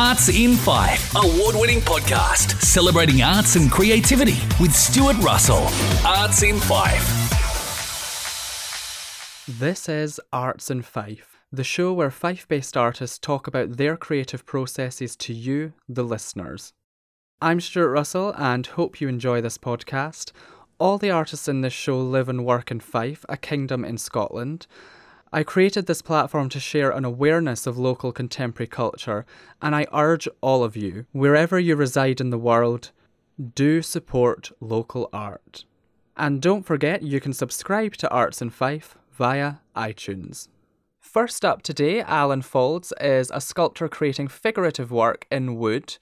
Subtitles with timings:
[0.00, 5.66] Arts in Fife, award winning podcast celebrating arts and creativity with Stuart Russell.
[6.06, 7.04] Arts in Fife.
[9.48, 14.46] This is Arts in Fife, the show where Fife based artists talk about their creative
[14.46, 16.74] processes to you, the listeners.
[17.42, 20.30] I'm Stuart Russell and hope you enjoy this podcast.
[20.78, 24.68] All the artists in this show live and work in Fife, a kingdom in Scotland.
[25.32, 29.26] I created this platform to share an awareness of local contemporary culture,
[29.60, 32.92] and I urge all of you, wherever you reside in the world,
[33.54, 35.64] do support local art.
[36.16, 40.48] And don't forget you can subscribe to Arts in Fife via iTunes.
[40.98, 45.98] First up today, Alan Faulds is a sculptor creating figurative work in wood.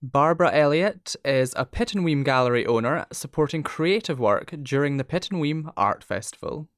[0.03, 6.69] Barbara Elliott is a Pittenweem gallery owner supporting creative work during the Pittenweem Art Festival.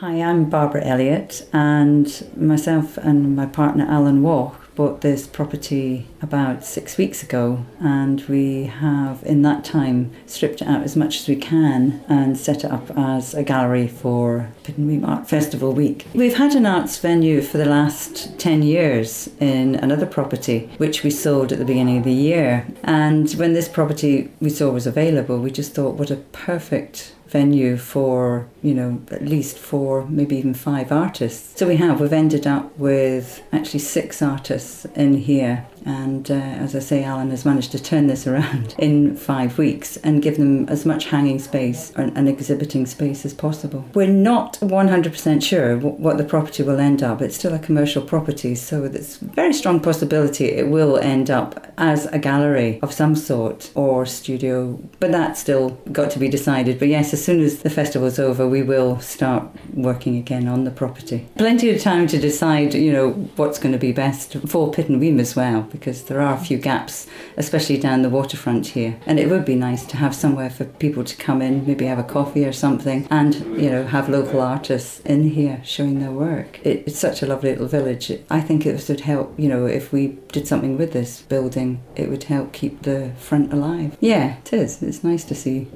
[0.00, 2.06] Hi, I'm Barbara Elliott, and
[2.36, 8.66] myself and my partner Alan Waugh bought this property about six weeks ago, and we
[8.66, 12.70] have, in that time, stripped it out as much as we can and set it
[12.70, 16.06] up as a gallery for Pittenweem Art Festival Week.
[16.14, 21.10] We've had an arts venue for the last 10 years in another property, which we
[21.10, 22.64] sold at the beginning of the year.
[22.84, 27.76] And when this property we saw was available, we just thought, what a perfect venue
[27.76, 32.46] for you know at least four maybe even five artists so we have we've ended
[32.46, 37.72] up with actually six artists in here and uh, as I say, Alan has managed
[37.72, 42.28] to turn this around in five weeks and give them as much hanging space and,
[42.28, 43.86] exhibiting space as possible.
[43.94, 47.22] We're not 100% sure what the property will end up.
[47.22, 52.04] It's still a commercial property, so there's very strong possibility it will end up as
[52.06, 56.78] a gallery of some sort or studio, but that's still got to be decided.
[56.78, 60.70] But yes, as soon as the festival's over, we will start working again on the
[60.70, 61.26] property.
[61.38, 65.34] Plenty of time to decide, you know, what's going to be best for Pittenweem as
[65.34, 68.98] well because there are a few gaps, especially down the waterfront here.
[69.06, 71.98] And it would be nice to have somewhere for people to come in, maybe have
[71.98, 76.60] a coffee or something, and you know have local artists in here showing their work.
[76.64, 78.12] It, it's such a lovely little village.
[78.30, 79.38] I think it would help.
[79.38, 83.52] You know, if we did something with this building, it would help keep the front
[83.52, 83.96] alive.
[84.00, 84.82] Yeah, it is.
[84.82, 85.68] It's nice to see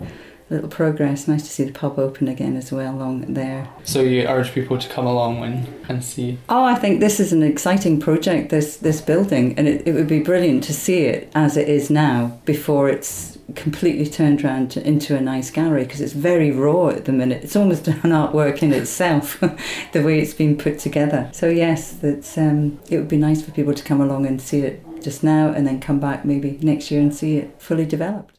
[0.51, 1.29] little progress.
[1.29, 3.69] Nice to see the pub open again as well along there.
[3.85, 6.39] So you urge people to come along and, and see?
[6.49, 10.09] Oh, I think this is an exciting project, this, this building, and it, it would
[10.09, 14.87] be brilliant to see it as it is now before it's completely turned around to,
[14.87, 17.45] into a nice gallery because it's very raw at the minute.
[17.45, 19.41] It's almost an artwork in itself,
[19.93, 21.31] the way it's been put together.
[21.33, 24.61] So yes, that's um, it would be nice for people to come along and see
[24.61, 28.39] it just now and then come back maybe next year and see it fully developed.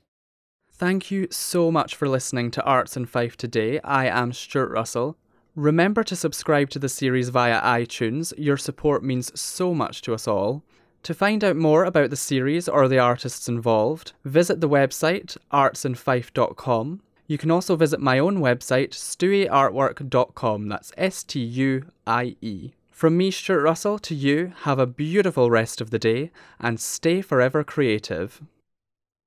[0.83, 3.79] Thank you so much for listening to Arts in Fife today.
[3.85, 5.15] I am Stuart Russell.
[5.55, 8.33] Remember to subscribe to the series via iTunes.
[8.37, 10.61] Your support means so much to us all.
[11.03, 17.01] To find out more about the series or the artists involved, visit the website artsandfife.com.
[17.27, 20.67] You can also visit my own website, stuieartwork.com.
[20.67, 22.71] That's S T U I E.
[22.91, 27.21] From me, Stuart Russell, to you, have a beautiful rest of the day and stay
[27.21, 28.41] forever creative.